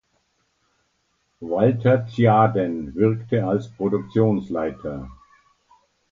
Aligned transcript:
Walter 1.41 2.07
Tjaden 2.07 2.95
wirkte 2.95 3.45
als 3.45 3.69
Produktionsleiter. 3.69 5.11